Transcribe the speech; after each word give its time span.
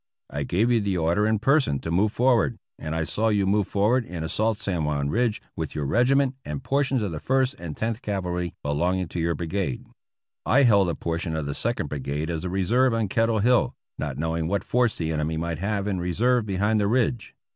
I 0.31 0.41
gave 0.41 0.71
you 0.71 0.81
the 0.81 0.97
order 0.97 1.27
in 1.27 1.37
per 1.37 1.59
son 1.59 1.77
to 1.81 1.91
move 1.91 2.11
forward, 2.11 2.57
and 2.79 2.95
I 2.95 3.03
saw 3.03 3.27
you 3.27 3.45
move 3.45 3.67
forward 3.67 4.03
and 4.07 4.25
assault 4.25 4.57
San 4.57 4.83
Juan 4.83 5.09
Ridge 5.11 5.43
with 5.55 5.75
your 5.75 5.85
regiment 5.85 6.33
and 6.43 6.63
portions 6.63 7.03
of 7.03 7.11
the 7.11 7.19
First 7.19 7.53
and 7.59 7.77
Tenth 7.77 8.01
Cavalry 8.01 8.55
belonging 8.63 9.09
to 9.09 9.19
your 9.19 9.35
Brigade. 9.35 9.85
I 10.43 10.63
held 10.63 10.89
a 10.89 10.95
portion 10.95 11.35
of 11.35 11.45
the 11.45 11.53
Second 11.53 11.89
Brigade 11.89 12.31
as 12.31 12.43
a 12.43 12.49
reserve 12.49 12.95
on 12.95 13.09
Kettle 13.09 13.41
Hill, 13.41 13.75
not 13.99 14.17
knowing 14.17 14.47
what 14.47 14.63
force 14.63 14.97
the 14.97 15.11
enemy 15.11 15.37
might 15.37 15.59
have 15.59 15.85
in 15.85 15.99
re 15.99 16.13
serve 16.13 16.47
behind 16.47 16.79
the 16.79 16.87
ridge. 16.87 17.35